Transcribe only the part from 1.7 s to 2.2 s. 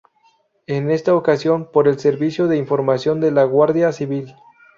por el